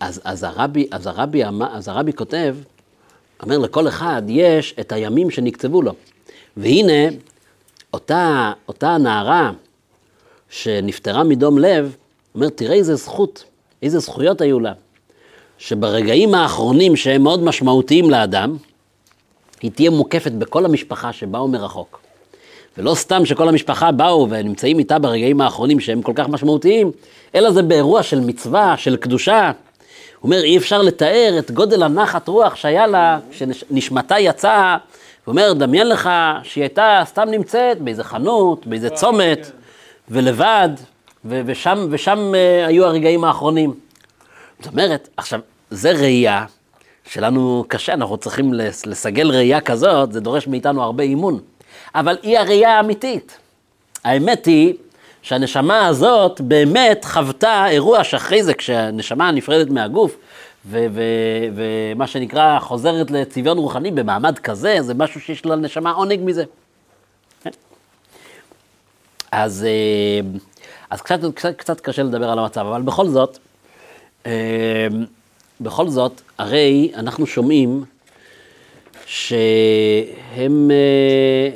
[0.00, 2.56] אז, אז, הרבי, אז, הרבי, אז הרבי כותב,
[3.42, 5.92] אומר לכל אחד יש את הימים שנקצבו לו.
[6.56, 7.08] והנה,
[7.92, 9.50] אותה, אותה נערה
[10.52, 11.96] שנפטרה מדום לב,
[12.34, 13.44] אומר, תראה איזה זכות,
[13.82, 14.72] איזה זכויות היו לה.
[15.58, 18.56] שברגעים האחרונים שהם מאוד משמעותיים לאדם,
[19.62, 22.00] היא תהיה מוקפת בכל המשפחה שבאו מרחוק.
[22.78, 26.90] ולא סתם שכל המשפחה באו ונמצאים איתה ברגעים האחרונים שהם כל כך משמעותיים,
[27.34, 29.46] אלא זה באירוע של מצווה, של קדושה.
[30.20, 34.76] הוא אומר, אי אפשר לתאר את גודל הנחת רוח שהיה לה כשנשמתה יצאה.
[35.24, 36.10] הוא אומר, דמיין לך
[36.42, 39.50] שהיא הייתה סתם נמצאת באיזה חנות, באיזה צומת,
[40.08, 40.68] ולבד,
[41.24, 43.74] ו- ושם, ושם uh, היו הרגעים האחרונים.
[44.60, 46.44] זאת אומרת, עכשיו, זה ראייה
[47.08, 51.38] שלנו קשה, אנחנו צריכים לס- לסגל ראייה כזאת, זה דורש מאיתנו הרבה אימון.
[51.94, 53.38] אבל היא הראייה האמיתית.
[54.04, 54.74] האמת היא
[55.22, 60.16] שהנשמה הזאת באמת חוותה אירוע שאחרי זה, כשהנשמה נפרדת מהגוף,
[60.70, 66.44] ומה שנקרא חוזרת לצביון רוחני במעמד כזה, זה משהו שיש לנשמה עונג מזה.
[69.32, 69.38] כן.
[69.38, 70.20] אז, אה,
[70.90, 73.38] אז קצת, קצת, קצת קשה לדבר על המצב, אבל בכל זאת,
[74.26, 74.86] אה,
[75.60, 77.84] בכל זאת, הרי אנחנו שומעים
[79.06, 81.50] שהם, אה,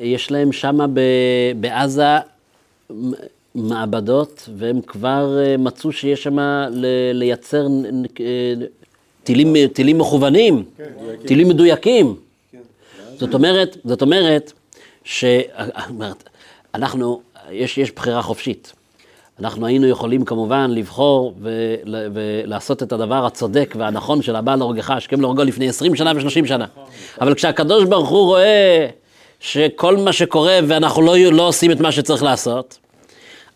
[0.00, 2.16] יש להם שמה ב- בעזה
[3.54, 6.36] מעבדות, והם כבר מצאו שיש שם
[7.12, 7.66] לייצר
[9.24, 10.64] טילים, טילים מכוונים,
[11.26, 12.16] טילים מדויקים.
[13.18, 14.52] זאת אומרת, זאת אומרת,
[16.76, 18.72] שאנחנו, יש, יש בחירה חופשית.
[19.40, 25.20] אנחנו היינו יכולים כמובן לבחור ול, ולעשות את הדבר הצודק והנכון של הבעל להורגך, השכם
[25.20, 26.66] להורגו לפני 20 שנה ו-30 שנה.
[27.20, 28.88] אבל כשהקדוש ברוך הוא רואה
[29.40, 32.78] שכל מה שקורה ואנחנו לא, לא עושים את מה שצריך לעשות,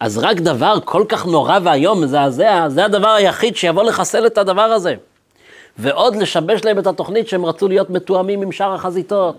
[0.01, 4.63] אז רק דבר כל כך נורא ואיום, מזעזע, זה הדבר היחיד שיבוא לחסל את הדבר
[4.63, 4.95] הזה.
[5.79, 9.37] ועוד לשבש להם את התוכנית שהם רצו להיות מתואמים עם שאר החזיתות.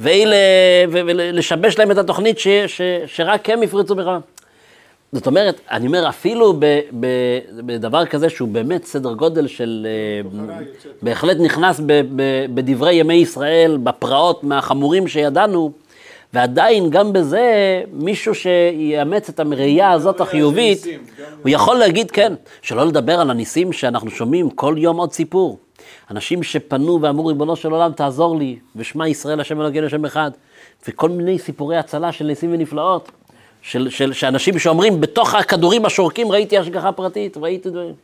[0.00, 0.36] ואלה,
[0.90, 4.18] ולשבש להם את התוכנית ש, ש, שרק הם יפרצו בכלל.
[5.12, 7.06] זאת אומרת, אני אומר, אפילו ב, ב,
[7.66, 9.86] בדבר כזה שהוא באמת סדר גודל של...
[9.86, 10.28] אה,
[11.02, 12.22] בהחלט נכנס ב, ב,
[12.54, 15.72] בדברי ימי ישראל, בפרעות מהחמורים שידענו,
[16.34, 20.86] ועדיין גם בזה, מישהו שיאמץ את הראייה הזאת החיובית,
[21.42, 25.58] הוא יכול להגיד, כן, שלא לדבר על הניסים שאנחנו שומעים כל יום עוד סיפור.
[26.10, 30.30] אנשים שפנו ואמרו, ריבונו של עולם, תעזור לי, ושמע ישראל השם אלוקינו השם אחד,
[30.88, 33.10] וכל מיני סיפורי הצלה של ניסים ונפלאות.
[33.62, 37.94] של, של, שאנשים שאומרים, בתוך הכדורים השורקים ראיתי השגחה פרטית, ראיתי דברים.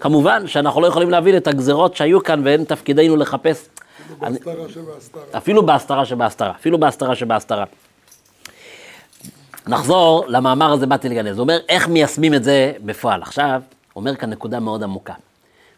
[0.00, 3.68] כמובן שאנחנו לא יכולים להבין את הגזרות שהיו כאן ואין תפקידנו לחפש.
[4.22, 4.38] אני-.
[5.36, 7.64] אפילו בהסתרה שבהסתרה, אפילו בהסתרה שבהסתרה.
[9.66, 11.38] נחזור למאמר הזה, באתי לגנז.
[11.38, 13.22] הוא אומר, איך מיישמים את זה בפועל?
[13.22, 13.62] עכשיו,
[13.96, 15.14] אומר כאן נקודה מאוד עמוקה.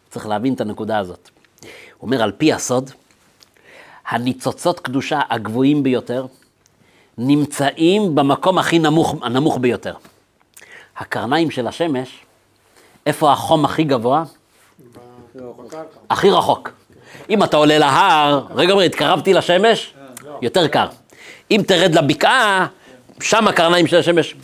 [0.09, 1.29] צריך להבין את הנקודה הזאת.
[1.61, 1.69] הוא
[2.01, 2.91] אומר, על פי הסוד,
[4.07, 6.25] הניצוצות קדושה הגבוהים ביותר
[7.17, 9.93] נמצאים במקום הכי נמוך, הנמוך ביותר.
[10.97, 12.19] הקרניים של השמש,
[13.05, 14.23] איפה החום הכי גבוה?
[16.09, 16.71] הכי רחוק.
[17.29, 19.93] אם אתה עולה להר, רגע, רגע, התקרבתי לשמש,
[20.41, 20.87] יותר קר.
[21.51, 22.67] אם תרד לבקעה,
[23.21, 24.35] שם הקרניים של השמש.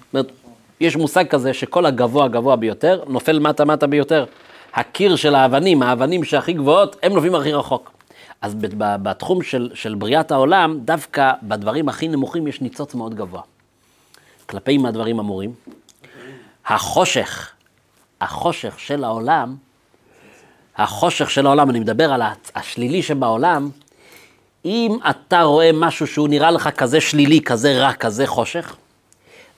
[0.80, 4.26] יש מושג כזה שכל הגבוה הגבוה ביותר נופל מטה מטה ביותר.
[4.74, 7.92] הקיר של האבנים, האבנים שהכי גבוהות, הם נופלים הכי רחוק.
[8.42, 13.42] אז בתחום של, של בריאת העולם, דווקא בדברים הכי נמוכים יש ניצוץ מאוד גבוה.
[14.50, 15.54] כלפי מה הדברים אמורים?
[16.66, 17.52] החושך,
[18.22, 19.56] החושך של העולם,
[20.78, 22.22] החושך של העולם, אני מדבר על
[22.56, 23.70] השלילי שבעולם,
[24.66, 28.76] אם אתה רואה משהו שהוא נראה לך כזה שלילי, כזה רע, כזה חושך,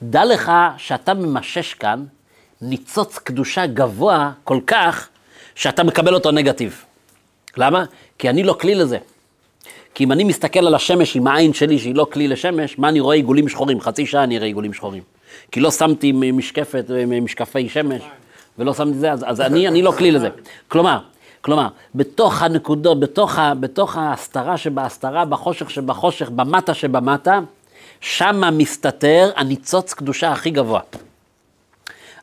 [0.02, 2.04] דע לך שאתה ממשש כאן
[2.62, 5.08] ניצוץ קדושה גבוה כל כך,
[5.54, 6.84] שאתה מקבל אותו נגטיב.
[7.56, 7.84] למה?
[8.18, 8.98] כי אני לא כלי לזה.
[9.94, 13.00] כי אם אני מסתכל על השמש עם העין שלי, שהיא לא כלי לשמש, מה אני
[13.00, 13.16] רואה?
[13.16, 13.80] עיגולים שחורים.
[13.80, 15.02] חצי שעה אני אראה עיגולים שחורים.
[15.52, 16.84] כי לא שמתי משקפת,
[17.22, 18.02] משקפי שמש,
[18.58, 20.28] ולא שמתי זה, אז, אז אני, אני לא כלי לזה.
[20.68, 20.98] כלומר,
[21.40, 27.40] כלומר, בתוך הנקודות, בתוך, בתוך ההסתרה שבהסתרה, בחושך שבחושך, במטה שבמטה,
[28.00, 30.80] שמה מסתתר הניצוץ קדושה הכי גבוה.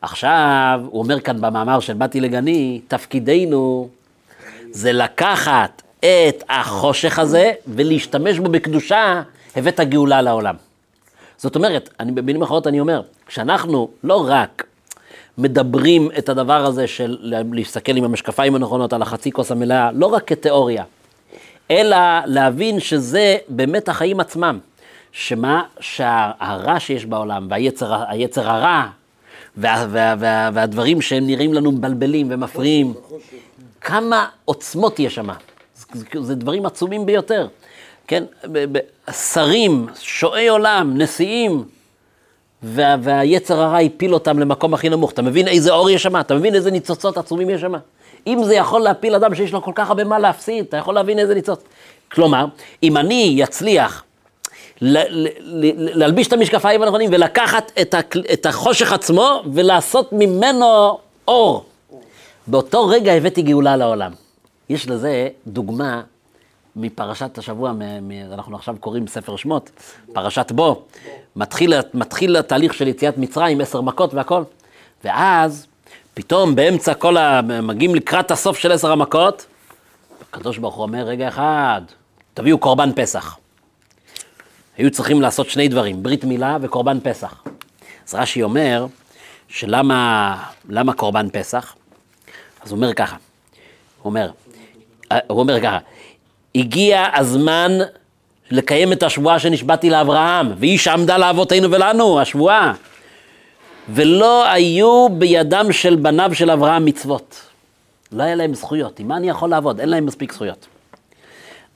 [0.04, 3.90] עכשיו, הוא אומר כאן במאמר של באתי לגני, תפקידנו
[4.72, 9.22] זה לקחת את החושך הזה ולהשתמש בו בקדושה,
[9.56, 10.56] הבאת גאולה לעולם.
[11.38, 14.64] זאת אומרת, אני, במילים אחרות אני אומר, כשאנחנו לא רק
[15.38, 20.28] מדברים את הדבר הזה של להסתכל עם המשקפיים הנכונות על החצי כוס המלאה, לא רק
[20.28, 20.84] כתיאוריה,
[21.72, 24.60] אלא להבין שזה באמת החיים עצמם.
[25.12, 25.64] שמה?
[25.80, 28.88] שהרע שיש בעולם והיצר הרע
[29.58, 32.94] וה, וה, וה, והדברים שהם נראים לנו מבלבלים ומפריעים,
[33.82, 35.28] כמה עוצמות יש שם.
[35.94, 37.48] זה, זה דברים עצומים ביותר.
[38.08, 38.24] כן,
[39.12, 41.64] שרים, שועי עולם, נשיאים,
[42.64, 45.12] וה, והיצר הרע הפיל אותם למקום הכי נמוך.
[45.12, 46.20] אתה מבין איזה אור יש שם?
[46.20, 47.74] אתה מבין איזה ניצוצות עצומים יש שם?
[48.28, 51.20] אם זה יכול להפיל אדם שיש לו כל כך הרבה מה להפסיד, אתה יכול להבין
[51.20, 51.64] איזה ניצוץ.
[52.12, 52.46] כלומר,
[52.84, 54.04] אם אני אצליח
[54.84, 57.72] להלביש את המשקפיים הנכונים ולקחת
[58.34, 61.66] את, החושך עצמו ולעשות ממנו אור.
[62.48, 64.12] באותו רגע הבאתי גאולה לעולם.
[64.70, 66.02] יש לזה דוגמה
[66.76, 67.74] מפרשת השבוע,
[68.34, 69.70] אנחנו עכשיו קוראים ספר שמות,
[70.14, 70.82] פרשת בו,
[71.36, 74.44] מתחיל, מתחיל התהליך של יציאת מצרים, עשר מכות והכל,
[75.04, 75.68] ואז
[76.14, 77.42] פתאום באמצע כל ה...
[77.42, 79.46] מגיעים לקראת הסוף של עשר המכות,
[80.22, 81.82] הקדוש ברוך הוא אומר, רגע אחד,
[82.34, 83.38] תביאו קורבן פסח.
[84.78, 87.44] היו צריכים לעשות שני דברים, ברית מילה וקורבן פסח.
[88.08, 88.86] אז רש"י אומר,
[89.48, 90.38] שלמה
[90.70, 91.76] למה קורבן פסח?
[92.62, 93.16] אז הוא אומר ככה,
[94.02, 94.32] הוא אומר,
[95.28, 95.78] הוא אומר ככה,
[96.56, 97.72] הגיע הזמן
[98.52, 102.74] לקיים את השבועה שנשבעתי לאברהם, והיא שעמדה לאבותינו ולנו, השבועה.
[103.90, 107.42] ולא היו בידם של בניו של אברהם מצוות.
[108.12, 109.00] לא היה להם זכויות.
[109.00, 109.80] עם מה אני יכול לעבוד?
[109.80, 110.68] אין להם מספיק זכויות.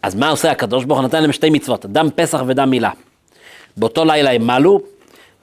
[0.08, 1.08] אז מה עושה הקדוש ברוך הוא?
[1.08, 2.92] נתן להם שתי מצוות, דם פסח ודם מילה.
[3.78, 4.82] באותו לילה הם מלו,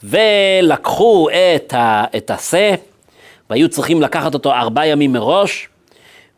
[0.03, 2.75] ולקחו את, ה, את השה,
[3.51, 5.69] והיו צריכים לקחת אותו ארבעה ימים מראש,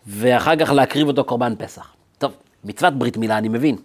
[0.07, 1.95] ואחר כך להקריב אותו קורבן פסח.
[2.19, 2.33] טוב,
[2.65, 3.77] מצוות ברית מילה אני מבין.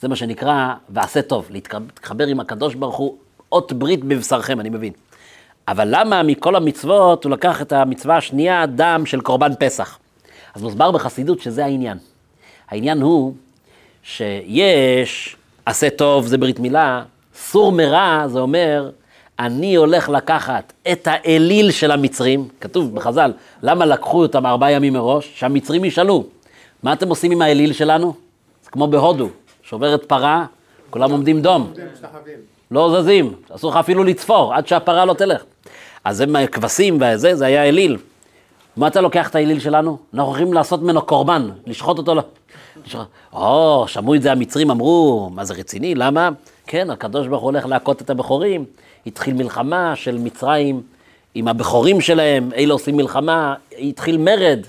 [0.00, 3.16] זה מה שנקרא ועשה טוב, להתחבר עם הקדוש ברוך הוא,
[3.52, 4.92] אות ברית בבשרכם, אני מבין.
[5.68, 9.98] אבל למה מכל המצוות הוא לקח את המצווה השנייה, דם של קורבן פסח?
[10.54, 11.98] אז מוסבר בחסידות שזה העניין.
[12.68, 13.34] העניין הוא
[14.02, 15.36] שיש
[15.66, 17.02] עשה טוב זה ברית מילה,
[17.34, 18.90] סור מרע זה אומר,
[19.38, 23.32] אני הולך לקחת את האליל של המצרים, כתוב בחז"ל,
[23.62, 25.32] למה לקחו אותם ארבעה ימים מראש?
[25.34, 26.24] שהמצרים ישאלו,
[26.82, 28.14] מה אתם עושים עם האליל שלנו?
[28.64, 29.28] זה כמו בהודו,
[29.62, 30.44] שוברת פרה,
[30.90, 31.72] כולם עומדים דום.
[32.70, 35.42] לא זזים, אסור לך אפילו לצפור עד שהפרה לא תלך.
[36.04, 37.96] אז הם כבשים וזה, זה היה אליל.
[38.76, 39.98] מה אתה לוקח את האליל שלנו?
[40.14, 42.14] אנחנו הולכים לעשות ממנו קורבן, לשחוט אותו.
[43.32, 45.94] או, שמעו את זה המצרים, אמרו, מה זה רציני?
[45.94, 46.28] למה?
[46.66, 48.64] כן, הקדוש ברוך הוא הולך להכות את הבכורים.
[49.06, 50.82] התחיל מלחמה של מצרים
[51.34, 54.60] עם הבכורים שלהם, אלה עושים מלחמה, התחיל מרד,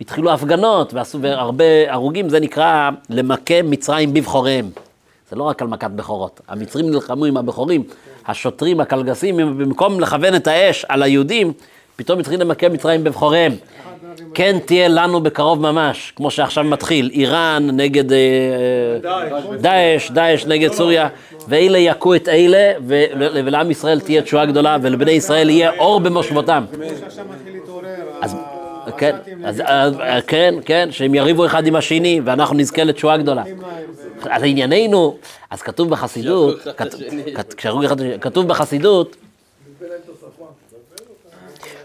[0.00, 4.70] התחילו הפגנות ועשו הרבה הרוגים, זה נקרא למכה מצרים בבכוריהם.
[5.30, 7.82] זה לא רק על מכת בכורות, המצרים נלחמו עם הבכורים,
[8.26, 11.52] השוטרים, הקלגסים, במקום לכוון את האש על היהודים,
[11.96, 13.52] פתאום התחיל למכה מצרים בבכוריהם.
[14.34, 18.18] כן תהיה לנו בקרוב ממש, כמו שעכשיו מתחיל, איראן נגד אה,
[19.60, 21.08] דאעש, דאעש נגד סוריה,
[21.48, 22.72] ואלה יכו את אלה,
[23.44, 26.64] ולעם ישראל תהיה תשועה גדולה, ולבני ישראל יהיה אור במושבותם.
[28.20, 28.36] אז
[28.96, 29.62] כן, אז,
[30.26, 33.42] כן, כן, שהם יריבו אחד עם השני, ואנחנו נזכה לתשועה גדולה.
[34.22, 35.16] אז ענייננו,
[35.50, 36.66] אז כתוב בחסידות,
[38.20, 39.16] כתוב בחסידות,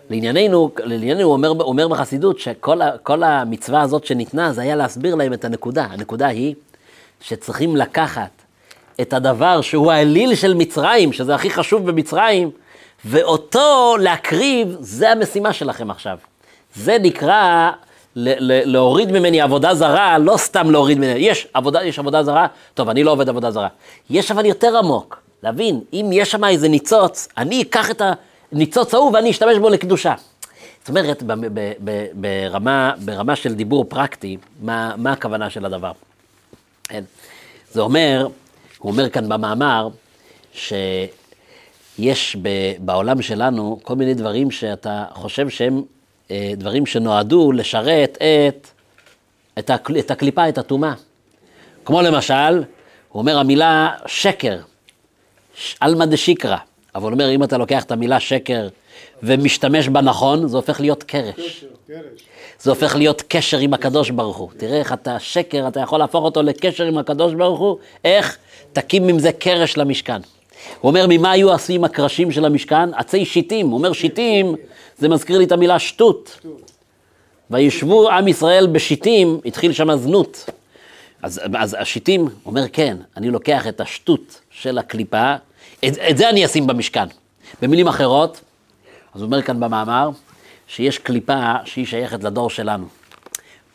[0.10, 5.46] לענייננו, לענייננו הוא אומר, אומר בחסידות שכל המצווה הזאת שניתנה זה היה להסביר להם את
[5.46, 5.88] הנקודה.
[5.92, 6.56] הנקודה היא
[7.22, 8.30] שצריכים לקחת
[9.02, 12.52] את הדבר שהוא האליל של מצרים, שזה הכי חשוב במצרים,
[13.06, 16.18] ואותו להקריב, זה המשימה שלכם עכשיו.
[16.76, 17.72] זה נקרא
[18.16, 23.04] להוריד ממני עבודה זרה, לא סתם להוריד ממני, יש עבודה, יש עבודה זרה, טוב, אני
[23.04, 23.68] לא עובד עבודה זרה.
[24.10, 28.02] יש אבל יותר עמוק, להבין, אם יש שם איזה ניצוץ, אני אקח את
[28.52, 30.14] הניצוץ ההוא ואני אשתמש בו לקדושה.
[30.80, 31.24] זאת אומרת,
[32.14, 35.92] ברמה, ברמה של דיבור פרקטי, מה, מה הכוונה של הדבר?
[36.84, 37.04] כן.
[37.72, 38.28] זה אומר,
[38.78, 39.90] הוא אומר כאן במאמר,
[40.54, 42.38] שיש
[42.80, 45.84] בעולם שלנו כל מיני דברים שאתה חושב שהם
[46.32, 48.68] אה, דברים שנועדו לשרת את,
[49.60, 50.94] את, הקל, את הקליפה, את הטומאה.
[51.86, 52.64] כמו למשל,
[53.10, 54.60] הוא אומר המילה שקר,
[55.80, 56.58] עלמא דשיקרא,
[56.98, 58.68] אבל אומר, אם אתה לוקח את המילה שקר
[59.24, 61.66] ומשתמש בה נכון, זה הופך להיות קרש.
[62.60, 64.50] זה הופך להיות קשר עם הקדוש ברוך הוא.
[64.58, 68.38] תראה איך אתה שקר, אתה יכול להפוך אותו לקשר עם הקדוש ברוך הוא, איך
[68.74, 70.22] תקים עם זה קרש למשכן.
[70.82, 72.94] הוא אומר, ממה היו עשויים הקרשים של המשכן?
[72.94, 73.68] עצי שיטים.
[73.68, 74.56] הוא אומר, שיטים,
[74.98, 76.40] זה מזכיר לי את המילה שטות.
[77.52, 80.50] וישבו עם ישראל בשיטים, התחיל שם זנות.
[81.22, 85.36] אז, אז השיטים, אומר, כן, אני לוקח את השטות של הקליפה,
[85.80, 87.06] את, את זה אני אשים במשכן.
[87.62, 88.42] במילים אחרות,
[89.14, 90.10] אז הוא אומר כאן במאמר,
[90.68, 92.88] שיש קליפה שהיא שייכת לדור שלנו.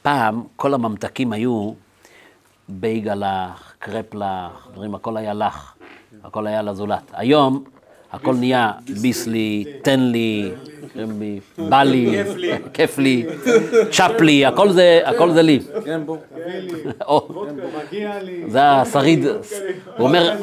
[0.03, 1.73] פעם כל הממתקים היו
[2.69, 5.73] בייגלח, קרפלח, דברים, הכל היה לך,
[6.25, 7.03] הכל היה לזולת.
[7.13, 7.65] היום
[8.13, 8.71] הכל נהיה
[9.03, 10.51] ביסלי, תן לי,
[11.59, 12.23] בא לי,
[12.73, 13.27] כיף לי,
[13.91, 15.61] צ'אפ לי, הכל זה, לי.
[18.49, 19.37] זה השריד, הוא
[19.99, 20.35] אומר,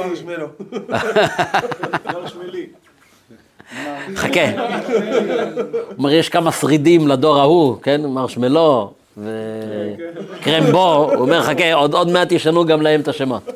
[4.16, 4.42] חכה.
[4.50, 8.02] הוא אומר, יש כמה שרידים לדור ההוא, כן?
[8.06, 13.50] מרשמלו וקרמבו, הוא אומר, חכה, עוד מעט ישנו גם להם את השמות.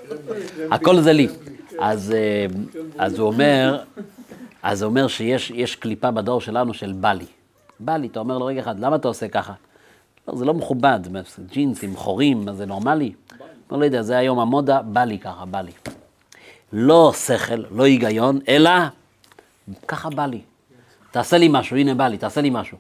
[0.71, 1.27] הכל זה לי.
[1.79, 2.45] אז, אה,
[2.97, 3.83] אז הוא אומר,
[4.63, 7.25] אז הוא אומר שיש קליפה בדור שלנו של בא לי.
[7.79, 9.53] בא לי, אתה אומר לו, רגע אחד, למה אתה עושה ככה?
[10.27, 10.99] לא, זה לא מכובד,
[11.51, 13.13] ג'ינסים, חורים, זה נורמלי?
[13.71, 15.71] לא, לא יודע, זה היום המודה, בא לי ככה, בא לי.
[16.73, 18.71] לא שכל, לא היגיון, אלא
[19.87, 20.41] ככה בא לי.
[21.11, 22.77] תעשה לי משהו, הנה בא לי, תעשה לי משהו.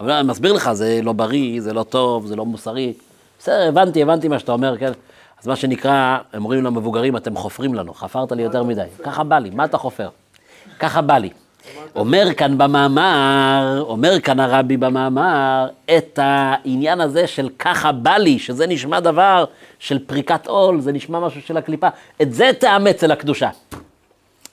[0.00, 2.92] אבל אני מסביר לך, זה לא בריא, זה לא טוב, זה לא מוסרי.
[3.38, 4.92] בסדר, הבנתי, הבנתי מה שאתה אומר, כן?
[5.44, 8.82] אז מה שנקרא, הם אומרים למבוגרים, אתם חופרים לנו, חפרת לי יותר מדי.
[9.02, 10.08] ככה בא לי, מה אתה חופר?
[10.78, 11.30] ככה בא לי.
[11.96, 18.66] אומר כאן במאמר, אומר כאן הרבי במאמר, את העניין הזה של ככה בא לי, שזה
[18.66, 19.44] נשמע דבר
[19.78, 21.88] של פריקת עול, זה נשמע משהו של הקליפה,
[22.22, 23.50] את זה תאמץ אל הקדושה.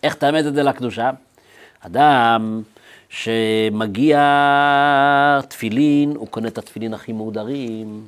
[0.04, 1.10] איך תאמץ את זה לקדושה?
[1.80, 2.62] אדם
[3.10, 4.19] שמגיע
[5.47, 8.01] תפילין, הוא קונה את התפילין הכי מהודרים,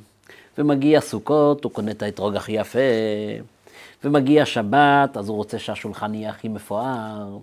[0.58, 2.78] ומגיע סוכות, הוא קונה את האתרוג הכי יפה,
[4.04, 7.38] ומגיע שבת, אז הוא רוצה שהשולחן יהיה הכי מפואר.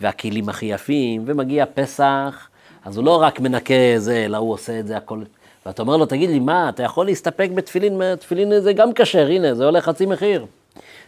[0.00, 2.48] והכלים הכי יפים, ומגיע פסח,
[2.84, 5.22] אז הוא לא רק מנקה זה, אלא הוא עושה את זה הכל.
[5.66, 9.54] ואתה אומר לו, תגיד לי, מה, אתה יכול להסתפק בתפילין, תפילין זה גם כשר, הנה,
[9.54, 10.46] זה עולה חצי מחיר.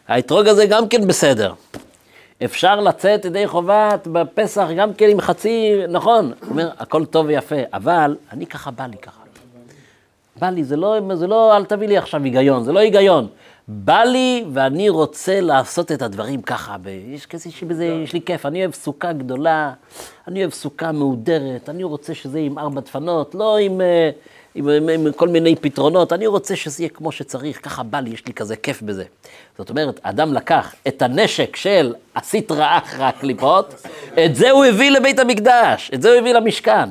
[0.08, 1.52] האתרוג הזה גם כן בסדר.
[2.44, 7.56] אפשר לצאת ידי חובת בפסח גם כן עם חצי, נכון, הוא אומר, הכל טוב ויפה,
[7.72, 9.21] אבל אני ככה בא לי ככה.
[10.40, 13.28] בא לי, זה לא, זה לא, אל תביא לי עכשיו היגיון, זה לא היגיון.
[13.68, 16.76] בא לי ואני רוצה לעשות את הדברים ככה,
[17.08, 19.72] יש כזה שבזה, יש לי כיף, אני אוהב סוכה גדולה,
[20.28, 24.10] אני אוהב סוכה מהודרת, אני רוצה שזה יהיה עם ארבע דפנות, לא עם, אה,
[24.54, 28.10] עם, עם, עם כל מיני פתרונות, אני רוצה שזה יהיה כמו שצריך, ככה בא לי,
[28.10, 29.04] יש לי כזה כיף בזה.
[29.58, 33.74] זאת אומרת, אדם לקח את הנשק של הסטרא אחרא הקליפות,
[34.24, 36.88] את זה הוא הביא לבית המקדש, את זה הוא הביא למשכן.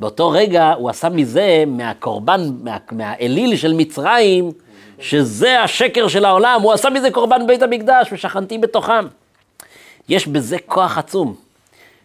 [0.00, 4.52] באותו רגע הוא עשה מזה, מהקורבן, מה, מהאליל של מצרים,
[4.98, 9.06] שזה השקר של העולם, הוא עשה מזה קורבן בית המקדש ושכנתי בתוכם.
[10.08, 11.34] יש בזה כוח עצום.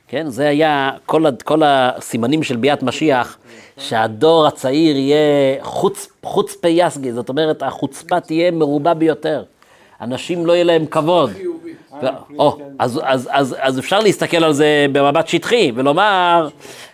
[0.08, 3.38] כן, זה היה כל, כל הסימנים של ביאת משיח,
[3.78, 9.43] שהדור הצעיר יהיה חוץ, חוץ פי יסגי, זאת אומרת, החוצפה תהיה מרובה ביותר.
[10.02, 11.32] אנשים לא יהיה להם כבוד.
[12.38, 16.47] או, אז, אז, אז, אז אפשר להסתכל על זה במבט שטחי ולומר,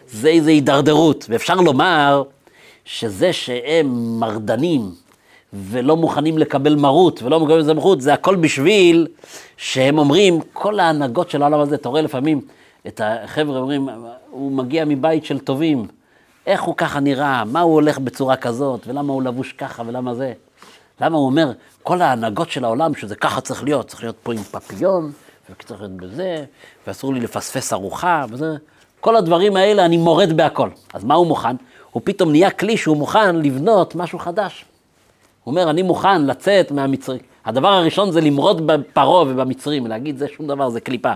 [0.07, 1.25] זה איזו הידרדרות.
[1.29, 2.23] ואפשר לומר
[2.85, 4.91] שזה שהם מרדנים,
[5.53, 9.07] ולא מוכנים לקבל מרות, ולא מקבלים סמכות, זה הכל בשביל
[9.57, 12.41] שהם אומרים, כל ההנהגות של העולם הזה, אתה רואה לפעמים
[12.87, 13.89] את החבר'ה אומרים,
[14.29, 15.87] הוא מגיע מבית של טובים,
[16.47, 20.33] איך הוא ככה נראה, מה הוא הולך בצורה כזאת, ולמה הוא לבוש ככה, ולמה זה.
[21.01, 21.51] למה הוא אומר,
[21.83, 25.11] כל ההנהגות של העולם, שזה ככה צריך להיות, צריך להיות פה עם פפיון,
[25.49, 26.45] וצריך להיות בזה,
[26.87, 28.55] ואסור לי לפספס ארוחה, וזה.
[29.05, 30.69] כל הדברים האלה, אני מורד בהכל.
[30.93, 31.55] אז מה הוא מוכן?
[31.91, 34.65] הוא פתאום נהיה כלי שהוא מוכן לבנות משהו חדש.
[35.43, 37.19] הוא אומר, אני מוכן לצאת מהמצרים.
[37.45, 41.11] הדבר הראשון זה למרוד בפרעה ובמצרים, להגיד זה שום דבר, זה קליפה.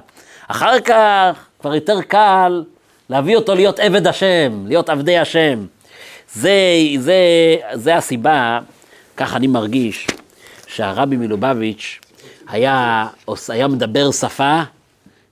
[0.47, 2.63] אחר כך כבר יותר קל
[3.10, 5.65] להביא אותו להיות עבד השם, להיות עבדי השם.
[6.34, 6.54] זה,
[6.97, 7.15] זה,
[7.73, 8.60] זה הסיבה,
[9.17, 10.08] כך אני מרגיש,
[10.67, 11.99] שהרבי מלובביץ'
[12.47, 13.08] היה,
[13.49, 14.62] היה מדבר שפה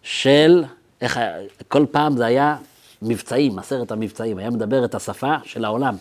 [0.04, 0.64] של,
[1.02, 1.20] איך,
[1.68, 2.56] כל פעם זה היה
[3.02, 5.96] מבצעים, עשרת המבצעים, היה מדבר את השפה של העולם.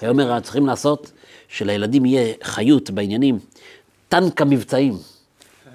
[0.00, 1.12] היה אומר, צריכים לעשות
[1.48, 3.38] שלילדים יהיה חיות בעניינים.
[4.08, 4.98] טנק המבצעים,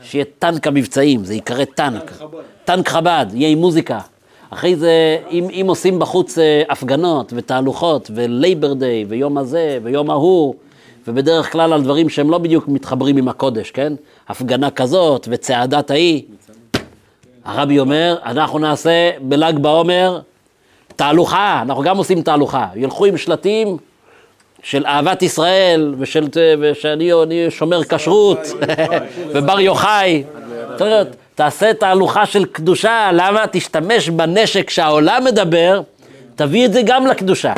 [0.01, 2.21] שיהיה טנק המבצעים, זה ייקרא טנק.
[2.65, 3.99] טנק חב"ד, יהיה עם מוזיקה.
[4.49, 10.09] אחרי זה, אם, אם עושים בחוץ אה, הפגנות ותהלוכות ו Labor Day ויום הזה ויום
[10.09, 10.55] ההוא,
[11.07, 13.93] ובדרך כלל על דברים שהם לא בדיוק מתחברים עם הקודש, כן?
[14.27, 16.23] הפגנה כזאת וצעדת ההיא.
[17.45, 20.19] הרבי אומר, אנחנו נעשה בל"ג בעומר
[20.95, 22.67] תהלוכה, אנחנו גם עושים תהלוכה.
[22.75, 23.77] ילכו עם שלטים
[24.63, 26.27] של אהבת ישראל, ושל,
[26.59, 27.11] ושאני
[27.49, 28.39] שומר כשרות,
[29.33, 30.23] ובר יוחאי.
[31.35, 33.45] תעשה תהלוכה של קדושה, למה?
[33.51, 35.81] תשתמש בנשק שהעולם מדבר,
[36.35, 37.53] תביא את זה גם לקדושה.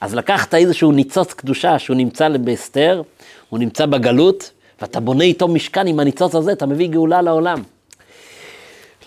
[0.00, 3.02] אז לקחת איזשהו ניצוץ קדושה שהוא נמצא בהסתר,
[3.48, 4.50] הוא נמצא בגלות,
[4.80, 7.62] ואתה בונה איתו משכן עם הניצוץ הזה, אתה מביא גאולה לעולם.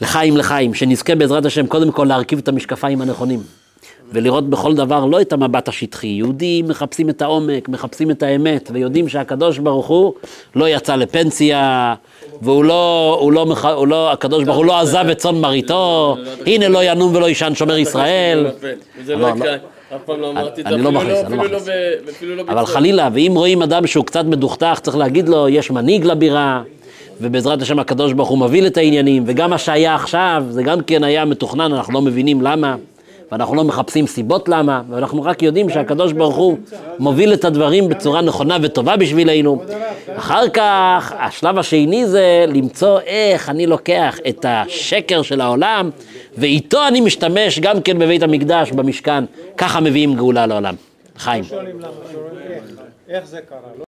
[0.01, 3.39] לחיים לחיים, שנזכה בעזרת השם קודם כל להרכיב את המשקפיים הנכונים.
[4.13, 6.07] ולראות בכל דבר לא את המבט השטחי.
[6.07, 10.13] יהודים מחפשים את העומק, מחפשים את האמת, ויודעים שהקדוש ברוך הוא
[10.55, 11.93] לא יצא לפנסיה,
[12.41, 16.67] והוא לא, הוא לא, הוא לא הקדוש ברוך הוא לא עזב את צאן מרעיתו, הנה
[16.67, 18.47] לא ינום ולא יישן שומר ישראל.
[19.01, 19.35] וזה לא, לא לא.
[19.35, 19.55] יקרה,
[19.95, 21.57] אף פעם לא אמרתי את זה, אני לא מכניס, אני לא
[22.11, 22.47] אפילו מכניס.
[22.47, 22.65] לא אבל.
[22.65, 26.61] חלילה, ואם רואים אדם שהוא קצת מדוכדך, צריך להגיד לו, יש מנהיג לבירה,
[27.21, 31.03] ובעזרת השם הקדוש ברוך הוא מוביל את העניינים, וגם מה שהיה עכשיו, זה גם כן
[31.03, 32.75] היה מתוכנן, אנחנו לא מבינים למה,
[33.31, 36.57] ואנחנו לא מחפשים סיבות למה, ואנחנו רק יודעים שהקדוש ברוך הוא
[36.99, 39.61] מוביל את הדברים בצורה נכונה וטובה בשבילנו.
[40.15, 45.89] אחר כך, השלב השני זה למצוא איך אני לוקח את השקר של העולם,
[46.37, 49.23] ואיתו אני משתמש גם כן בבית המקדש, במשכן,
[49.57, 50.75] ככה מביאים גאולה לעולם.
[51.17, 51.43] חיים.
[53.09, 53.57] איך, זה קרה.